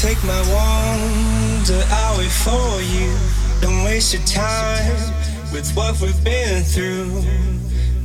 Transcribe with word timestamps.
Take 0.00 0.24
my 0.24 0.40
wonder, 0.48 1.84
I'll 1.90 2.16
for 2.30 2.80
you. 2.80 3.14
Don't 3.60 3.84
waste 3.84 4.14
your 4.14 4.22
time 4.22 5.12
with 5.52 5.70
what 5.76 6.00
we've 6.00 6.24
been 6.24 6.62
through. 6.62 7.22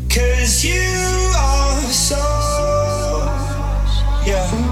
Cause 0.10 0.66
you 0.66 1.31
are 1.38 1.81
so, 1.84 2.18
yeah. 4.26 4.64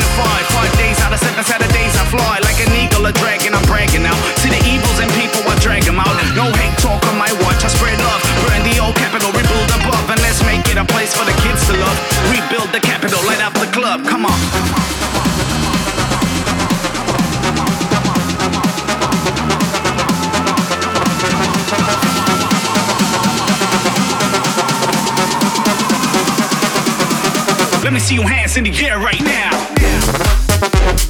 Nine 0.00 0.08
to 0.08 0.16
five. 0.16 0.44
Five 0.56 0.72
days 0.78 0.98
out 1.00 1.12
of 1.12 1.20
seven 1.20 1.44
Saturdays 1.44 1.94
I 1.96 2.04
fly 2.08 2.40
like 2.40 2.58
an 2.64 2.72
eagle, 2.72 3.04
a 3.06 3.12
dragon. 3.12 3.54
I'm 3.54 3.64
bragging 3.66 4.02
now. 4.02 4.16
See 4.40 4.48
the 4.48 4.60
evils 4.64 4.98
in 5.00 5.08
people, 5.20 5.44
I 5.44 5.56
drag 5.60 5.84
them 5.84 6.00
out. 6.00 6.14
No 6.34 6.48
hate 6.56 6.76
talk 6.78 7.04
on 7.06 7.16
my 7.18 7.30
watch, 7.44 7.60
I 7.64 7.68
spread 7.68 7.98
love. 8.00 8.22
Burn 8.48 8.62
the 8.64 8.80
old 8.80 8.96
capital, 8.96 9.30
rebuild 9.32 9.70
above, 9.76 10.08
and 10.08 10.20
let's 10.20 10.42
make 10.44 10.64
it 10.68 10.78
a 10.78 10.84
place 10.84 11.12
for 11.14 11.24
the 11.24 11.36
kids 11.44 11.66
to 11.68 11.76
love. 11.76 11.96
Rebuild 12.32 12.72
the 12.72 12.80
capital, 12.80 13.20
light 13.26 13.42
up 13.44 13.54
the 13.54 13.68
club. 13.68 14.06
Come 14.06 14.24
on. 14.26 14.38
Let 27.82 27.94
me 27.94 27.98
see 27.98 28.14
your 28.14 28.28
hands 28.28 28.56
in 28.56 28.64
the 28.64 28.86
air 28.86 28.98
right 28.98 29.20
now. 29.20 29.59
Come 30.60 31.09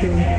Bing, 0.00 0.38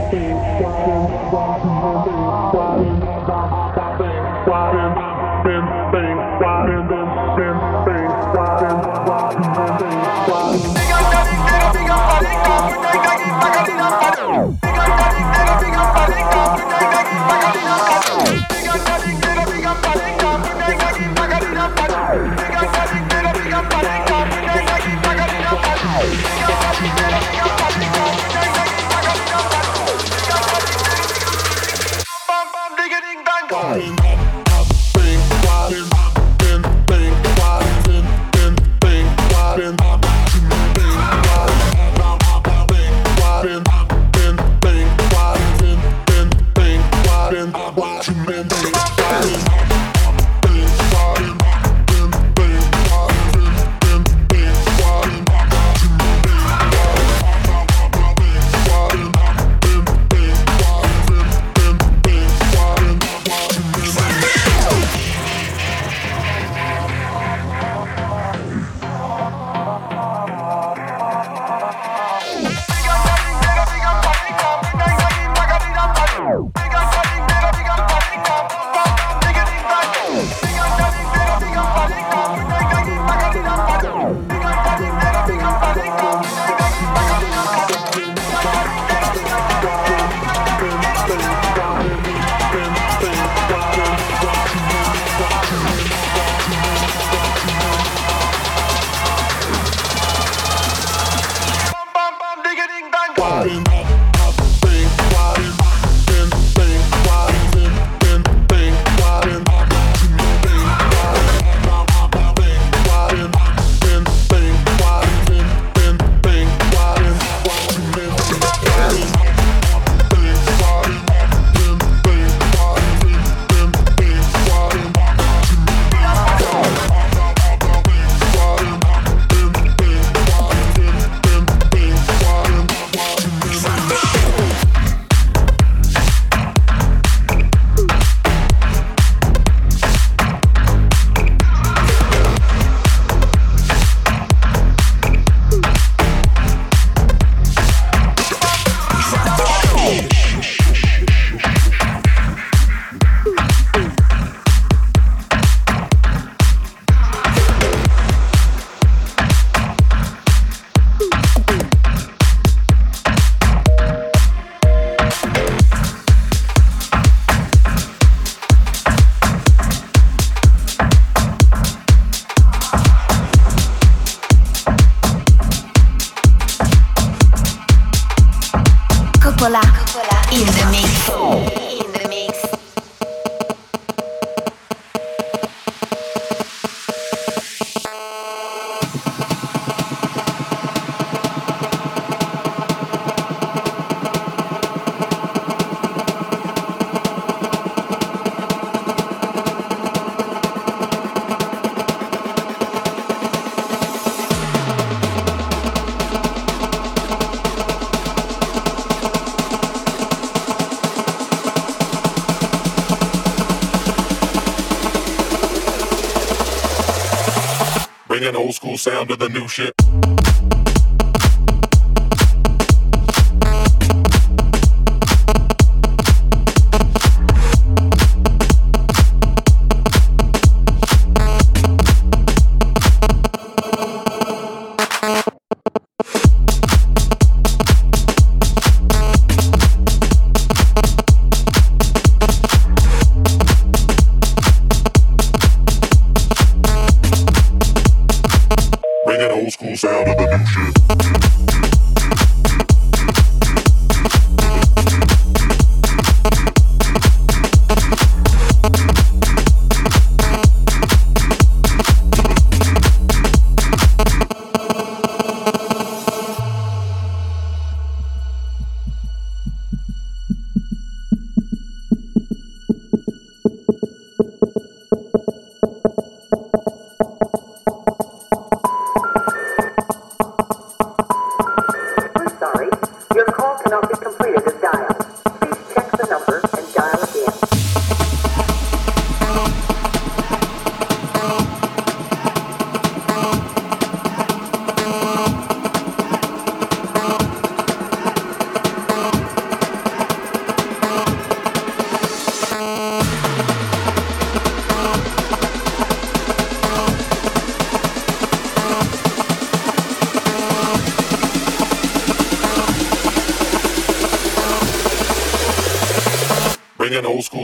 of 219.11 219.19
the 219.19 219.29
new 219.29 219.47
shit. 219.47 219.78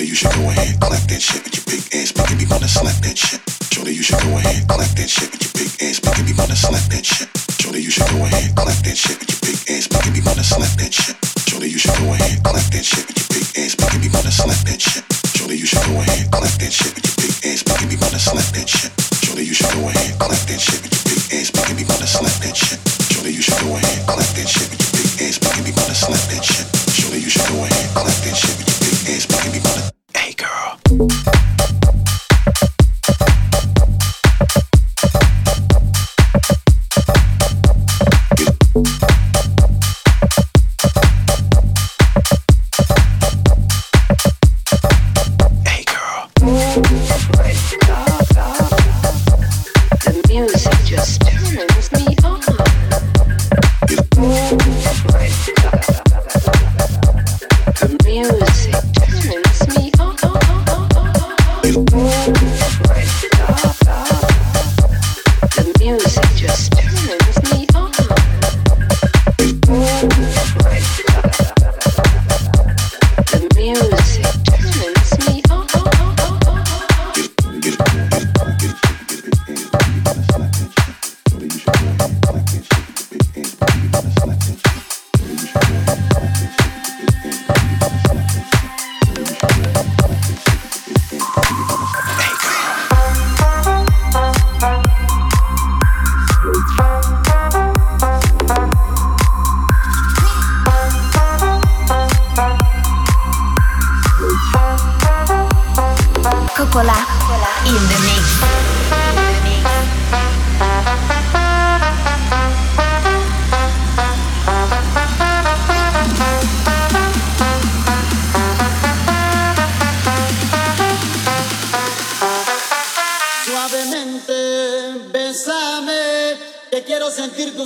Shorty, 0.00 0.08
you 0.08 0.16
should 0.16 0.32
go 0.32 0.48
ahead, 0.48 0.80
clap 0.80 1.04
that 1.12 1.20
shit 1.20 1.44
with 1.44 1.52
your 1.60 1.66
big 1.68 1.84
ass, 1.92 2.16
making 2.16 2.40
me 2.40 2.48
wanna 2.48 2.64
slap 2.64 2.96
that 3.04 3.20
shit. 3.20 3.36
Shorty, 3.68 3.92
you 3.92 4.00
should 4.00 4.16
go 4.24 4.32
ahead, 4.32 4.64
clap 4.64 4.88
that 4.96 5.10
shit 5.12 5.28
with 5.28 5.44
your 5.44 5.52
big 5.60 5.68
ass, 5.76 6.00
making 6.00 6.24
me 6.24 6.32
wanna 6.40 6.56
slap 6.56 6.80
that 6.88 7.04
shit. 7.04 7.28
Shorty, 7.60 7.84
you 7.84 7.92
should 7.92 8.08
go 8.08 8.24
ahead, 8.24 8.48
clap 8.56 8.80
that 8.80 8.96
shit 8.96 9.20
with 9.20 9.28
your 9.28 9.40
big 9.44 9.60
ass, 9.68 9.92
making 9.92 10.16
me 10.16 10.20
wanna 10.24 10.40
slap 10.40 10.72
that 10.80 10.88
shit. 10.96 11.20
Shorty, 11.44 11.68
you 11.68 11.76
should 11.76 11.92
go 12.00 12.16
ahead, 12.16 12.40
clap 12.40 12.64
that 12.72 12.80
shit 12.80 13.04
with 13.04 13.12
your 13.12 13.28
big 13.28 13.44
ass, 13.60 13.76
making 13.76 14.00
me 14.00 14.08
wanna 14.08 14.32
slap 14.32 14.60
that 14.64 14.80
shit. 14.80 15.04
Shorty, 15.36 15.56
you 15.60 15.68
should 15.68 15.84
go 15.84 15.92
ahead, 16.00 16.24
clap 16.32 16.48
that 16.48 16.72
shit 16.72 16.92
with 16.96 17.04
your 17.04 17.16
big 17.20 17.36
ass, 17.44 17.60
making 17.68 17.88
me 17.92 17.96
wanna 18.00 18.20
slap 18.24 18.48
that 18.56 18.68
shit. 18.72 18.92
Shorty, 19.20 19.44
you 19.44 19.52
should 19.52 19.68
go 19.76 19.84
ahead, 19.84 20.16
clap 20.16 20.40
that 20.48 20.60
shit 20.64 20.80
with 20.80 20.96
your 20.96 21.04
big 21.12 21.20
ass, 21.36 21.52
making 21.52 21.76
me 21.76 21.84
wanna 21.84 22.08
slap 22.08 22.36
that 22.40 22.56
shit. 22.56 22.80
Shorty, 23.12 23.36
you 23.36 23.44
should 23.44 23.60
go 23.60 23.76
ahead, 23.76 24.00
clap 24.08 24.32
that 24.32 24.48
shit 24.48 24.64
with 24.64 24.80
your 24.80 24.92
big 24.96 25.28
ass, 25.28 25.36
making 25.44 25.64
me 25.68 25.72
wanna 25.76 25.92
slap 25.92 26.24
that 26.32 26.40
shit. 26.40 26.64
Shorty, 26.88 27.20
you 27.20 27.28
should 27.28 27.44
go 27.52 27.68
ahead, 27.68 27.84
clap 27.92 28.16
that 28.24 28.32
shit 28.32 28.56
with 28.56 28.64
your 28.64 28.80
big 28.80 28.96
ass, 29.12 29.28
making 29.28 29.52
me 29.52 29.60
wanna 29.60 29.89
Hey 30.14 30.34
girl. 30.34 31.59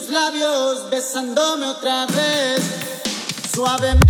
tus 0.04 0.12
labios 0.12 0.90
besándome 0.90 1.66
otra 1.66 2.06
vez, 2.06 2.62
suavemente. 3.54 4.04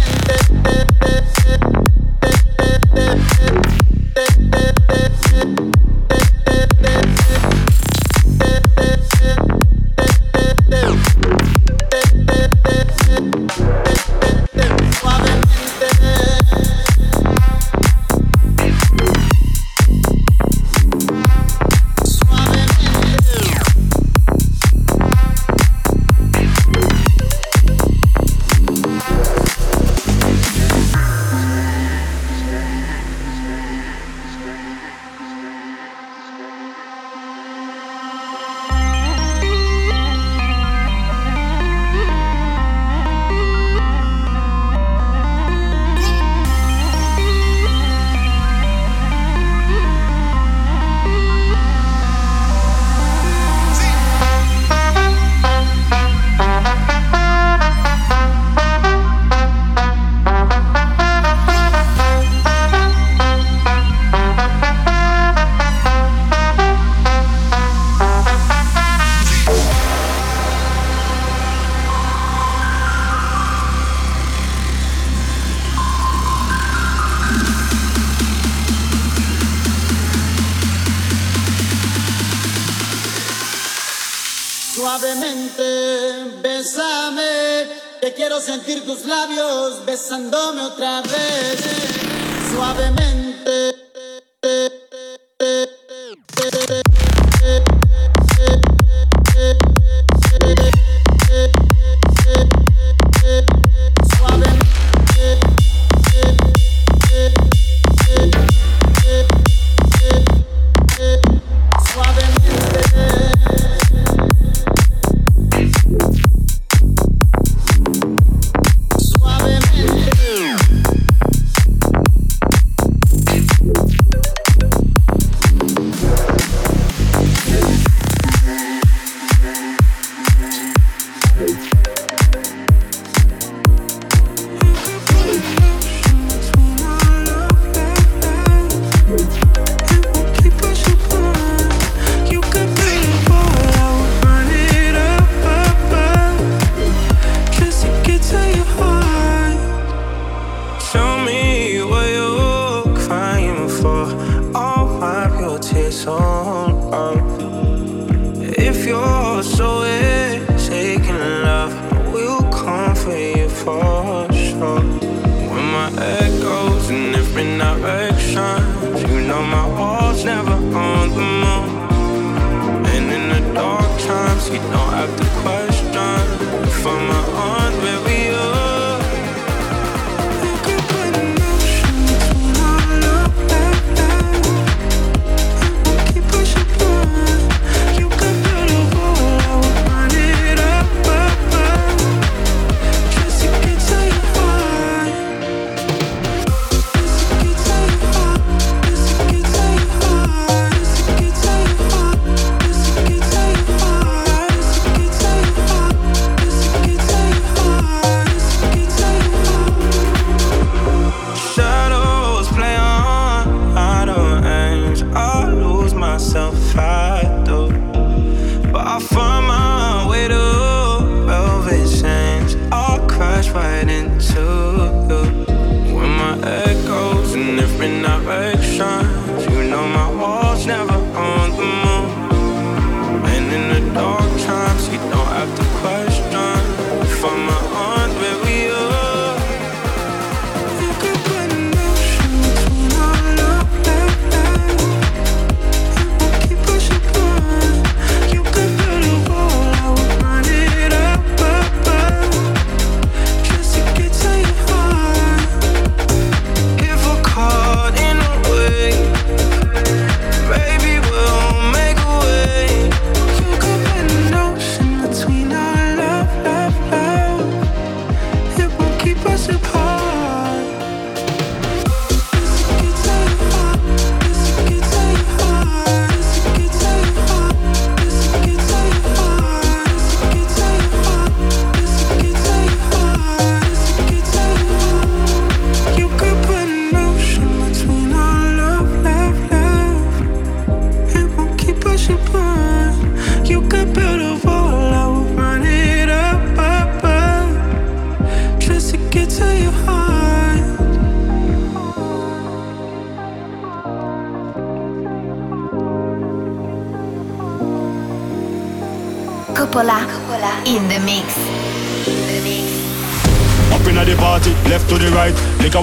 Suavemente. 92.54 93.83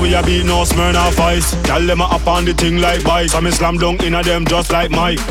We 0.02 0.16
a 0.16 0.24
beat 0.24 0.46
no 0.46 0.66
smirn 0.66 0.96
Smirnoff 0.96 1.20
Ice. 1.20 1.54
Tell 1.64 1.86
them 1.86 2.02
up 2.02 2.26
on 2.26 2.44
the 2.46 2.54
thing 2.54 2.78
like 2.82 3.04
bites. 3.04 3.36
I'm 3.36 3.50
slam 3.52 3.78
dunk 3.78 4.02
in 4.04 4.16
a 4.16 4.24
them 4.24 4.46
just 4.46 4.72
like 4.72 4.90
Mike. 4.90 5.22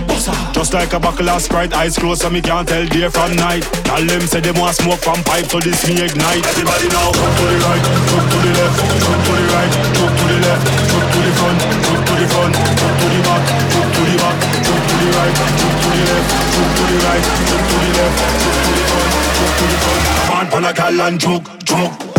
Just 0.54 0.72
like 0.72 0.92
a 0.92 1.00
buckle 1.00 1.28
of 1.28 1.42
Sprite, 1.42 1.74
eyes 1.74 1.98
closed 1.98 2.22
so 2.22 2.30
me 2.30 2.40
can't 2.40 2.68
tell 2.68 2.87
day 2.87 3.09
from 3.09 3.35
night. 3.37 3.62
Tell 3.85 4.04
them 4.04 4.20
say 4.22 4.40
them 4.40 4.54
want 4.56 4.76
smoke 4.76 5.00
from 5.00 5.22
pipe, 5.24 5.46
so 5.46 5.59
this 5.59 5.83
me 5.88 5.98
ignite. 5.98 6.46
Everybody 6.46 6.88
now, 6.88 7.11
jump 7.11 7.35
to 7.37 7.44
the 7.50 7.56
right, 7.66 7.85
jump 8.11 8.26
to 8.30 8.38
the 8.38 8.52
left, 8.54 8.76
jump 9.00 9.20
to 9.26 9.33
the 9.35 9.44
right, 9.50 9.72
jump 9.90 10.12
to 10.14 10.24
the 10.30 10.38
left, 10.38 10.64
jump 10.87 11.06
to 11.11 11.18
the 11.18 11.33
front, 11.35 11.59
jump 11.61 12.02
to 12.06 12.14
the 12.14 12.26
front, 12.30 12.54
jump 12.54 12.94
to 13.00 13.06
the 13.11 13.20
back, 13.26 13.42
jump 13.74 13.88
to 13.90 14.02
the 14.06 14.16
back, 14.22 14.37
jump 14.61 14.83
to 14.87 14.94
the 15.00 15.09
right, 15.18 15.35
jump 15.40 15.76
to 15.80 15.88
the 15.90 16.02
left, 16.11 16.30
jump 16.54 16.70
to 16.70 16.83
the 16.87 16.96
right, 17.00 17.24
jump 17.50 17.64
to 17.66 17.76
the 17.80 17.90
left, 17.98 18.16
jump 18.38 18.59
to 18.61 18.70
the 18.70 18.85
front, 18.87 19.11
jump 19.35 19.52
to 19.59 19.64
the 19.66 19.78
front. 19.83 20.02
On, 20.30 20.46
pan 20.46 20.64
a 20.64 20.72
gal 20.72 21.00
and 21.00 21.18
joke, 21.18 21.48
joke. 21.64 22.09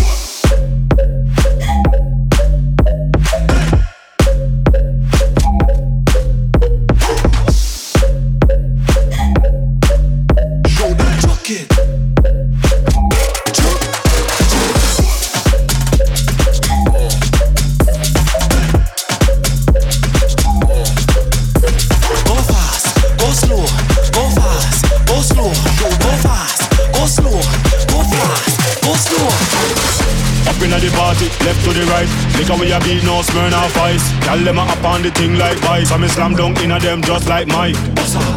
The 31.81 31.87
right. 31.89 32.09
How 32.51 32.59
we 32.59 32.67
a 32.73 32.79
beat, 32.83 32.99
no 33.07 33.23
Smirnoff 33.23 33.77
Ice. 33.79 34.03
Girl, 34.25 34.41
them 34.43 34.59
a 34.59 34.65
up 34.67 34.83
on 34.83 35.01
the 35.01 35.11
thing 35.11 35.37
like 35.37 35.57
vice. 35.63 35.91
I 35.91 35.97
me 35.97 36.07
slam 36.11 36.35
dunk 36.35 36.59
inna 36.59 36.79
them 36.79 37.01
just 37.01 37.29
like 37.29 37.47
Mike. 37.47 37.77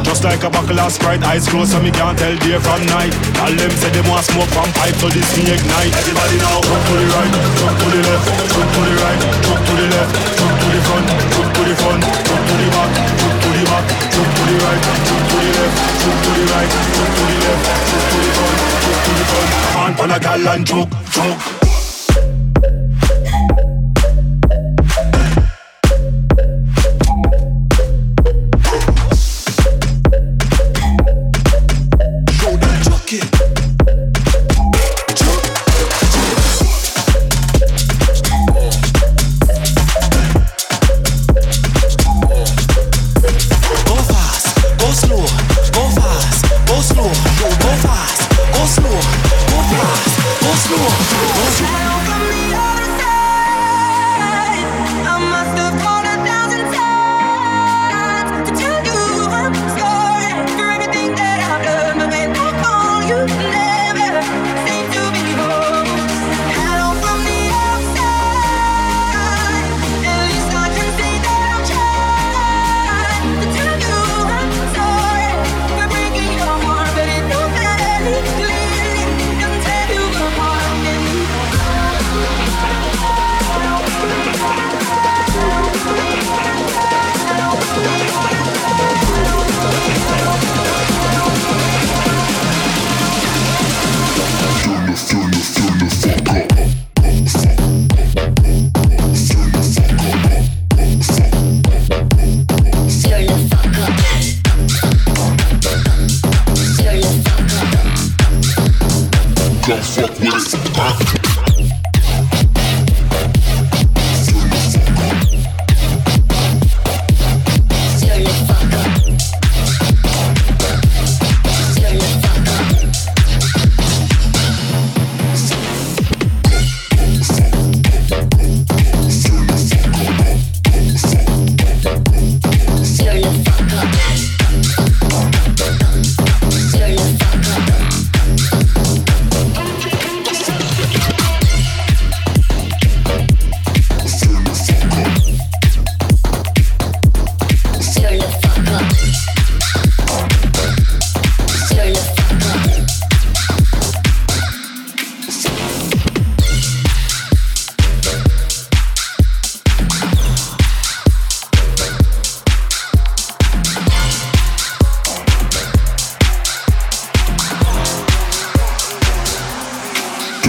Just 0.07 0.22
like 0.22 0.44
a 0.44 0.50
buckle 0.50 0.78
of 0.78 0.92
Sprite, 0.92 1.24
eyes 1.24 1.48
closed 1.48 1.72
so 1.72 1.80
me 1.83 1.90
can't 1.90 2.16
tell 2.16 2.37
day 2.38 2.59
from 2.62 2.80
night. 2.87 3.11
All 3.42 3.50
them 3.50 3.72
say 3.74 3.90
them 3.90 4.07
want 4.07 4.24
smoke 4.24 4.48
from 4.54 4.70
pipe, 4.78 4.94
so 5.02 5.09
this 5.11 5.26
me 5.35 5.50
ignite. 5.50 5.92
Everybody 5.98 6.37
now, 6.38 6.62
jump 6.62 6.83
to 6.85 6.94
the 6.94 7.07
right, 7.11 7.33
jump 7.59 7.74
to 7.74 7.87
the 7.90 8.00
left, 8.07 8.26
jump 8.54 8.68
to 8.70 8.80
the 8.87 8.94
right, 9.02 9.20
jump 9.42 9.61
to 9.66 9.72
the 9.74 9.87
left, 9.92 10.12
jump 10.38 10.54
to 10.54 10.66
the 10.70 10.80
front, 10.87 11.07
jump 11.35 11.48
to 11.50 11.62
the 11.64 11.74
front, 11.74 12.02
jump 12.04 12.42
to 12.44 12.54
the 12.54 12.68
back, 12.70 12.90
jump 13.18 13.35
to 13.35 13.48
the 13.50 13.62
back, 13.66 13.85
jump 14.14 14.30
to 14.30 14.42
the 14.46 14.57
right, 14.62 14.83
jump 14.85 15.22
to 15.26 15.37
the 15.42 15.50
left, 15.59 15.76
jump 16.00 16.18
to 16.22 16.30
the 16.38 16.44
right, 16.54 16.70
jump 16.70 17.11
to 17.18 17.22
the 17.24 17.37
left, 17.42 17.64
jump 17.88 18.04
to 18.04 18.16
the 18.22 18.30
front, 18.30 18.57
jump 18.85 19.00
to 19.02 19.11
the 19.11 19.24
front. 19.26 19.50
Come 19.74 19.83
on, 19.83 19.92
pan 19.98 20.11
a 20.14 20.18
gal 20.22 20.48
and 20.54 20.62
choke, 20.62 20.92
choke. 21.11 21.63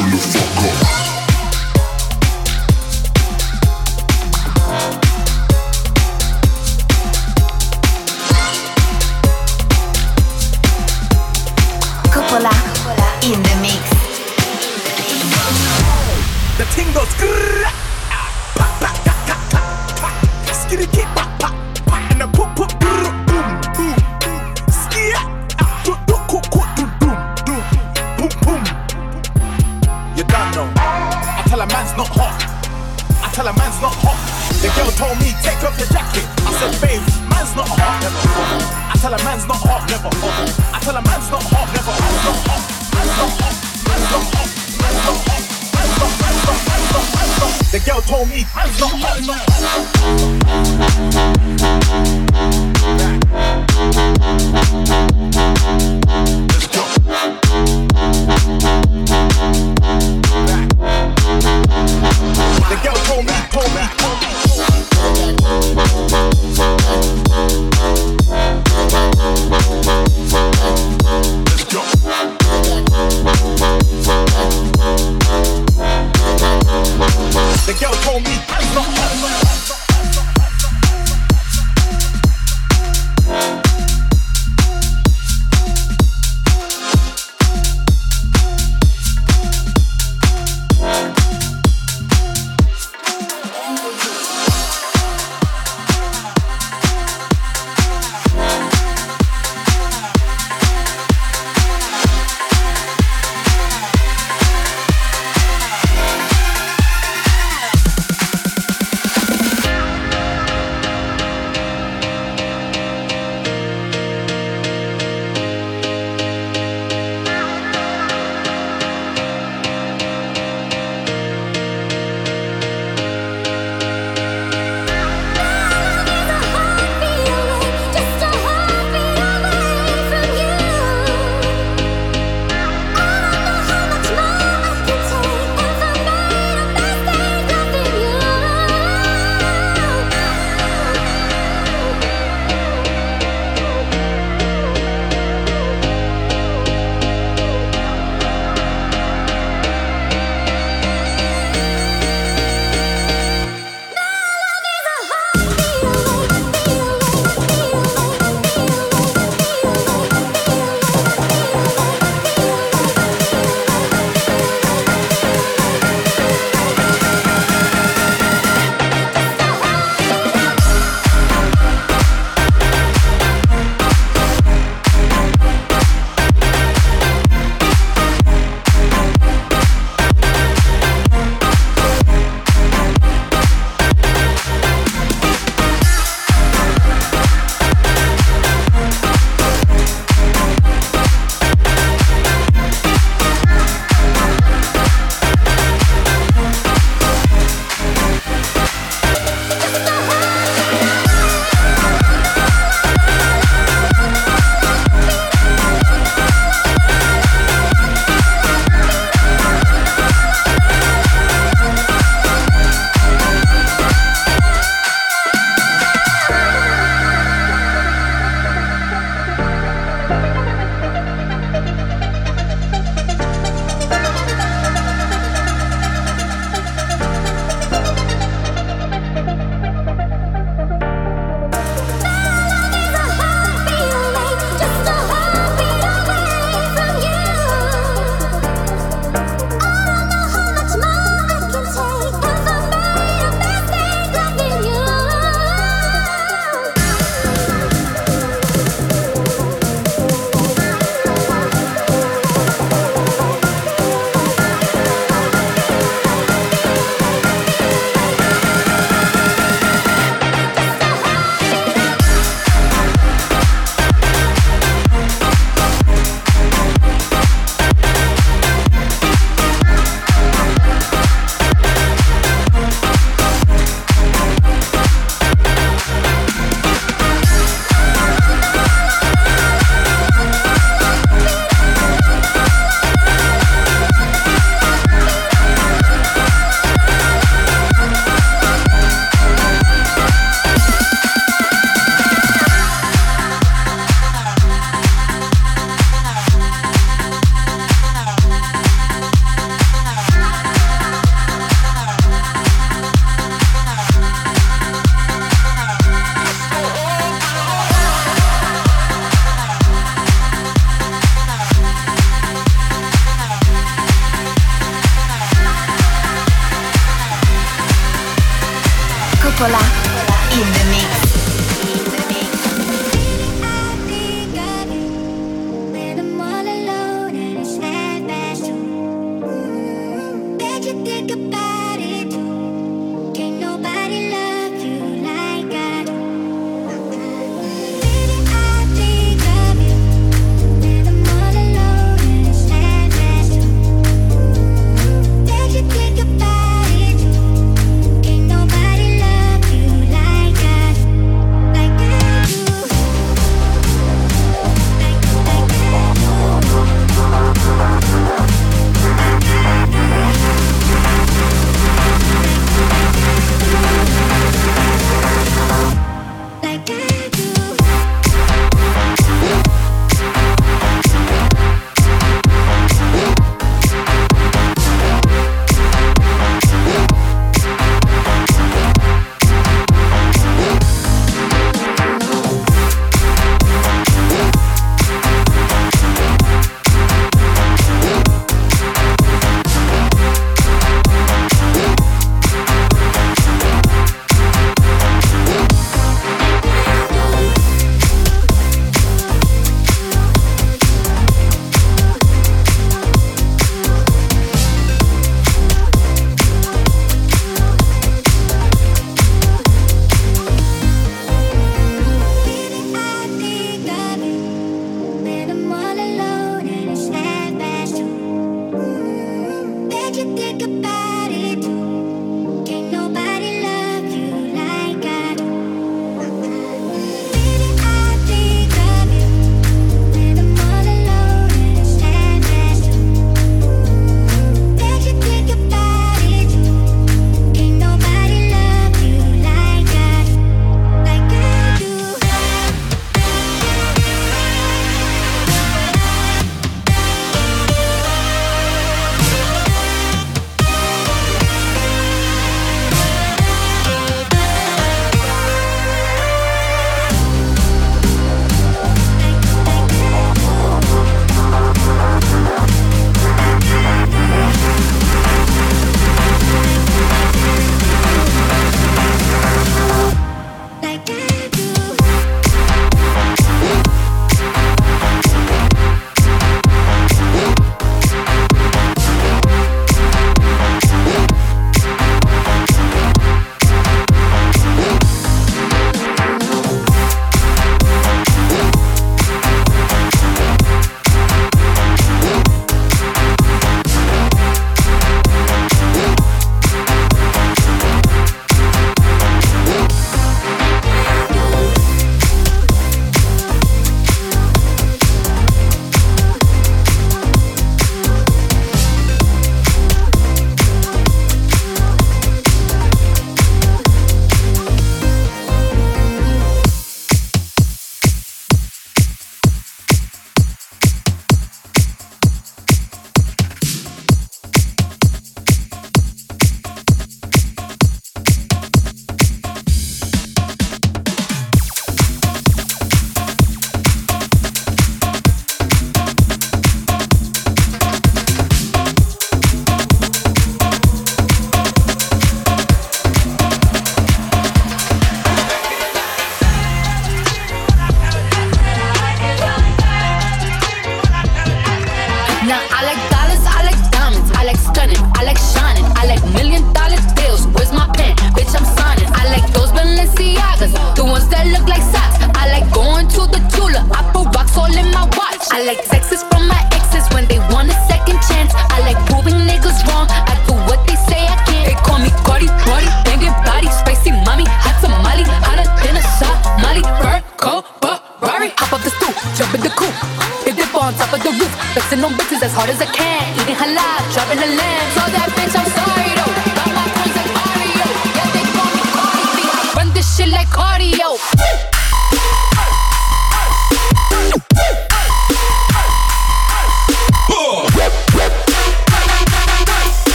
motherfucker. 0.00 0.99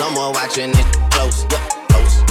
Someone 0.00 0.32
watching 0.32 0.70
it 0.70 1.10
close, 1.10 1.44
yeah, 1.50 1.68
close. 1.90 2.22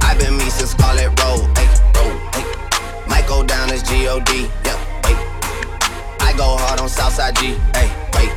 I've 0.00 0.18
been 0.18 0.34
me 0.38 0.48
since 0.48 0.70
Scarlet 0.70 1.08
Road, 1.20 1.46
hey, 1.58 1.68
road, 1.94 2.16
hey. 2.32 3.06
Might 3.06 3.26
go 3.28 3.44
down 3.44 3.70
as 3.70 3.82
G-O-D, 3.82 4.48
yeah, 4.64 4.78
wait. 5.04 5.18
I 6.22 6.32
go 6.38 6.56
hard 6.56 6.80
on 6.80 6.88
Southside 6.88 7.36
G, 7.36 7.48
hey, 7.74 7.92
wait. 8.14 8.32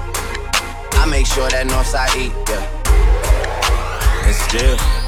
I 0.92 1.08
make 1.10 1.26
sure 1.26 1.48
that 1.48 1.68
Northside 1.68 2.14
E, 2.18 2.34
yeah. 2.50 4.28
And 4.28 4.36
still. 4.36 4.99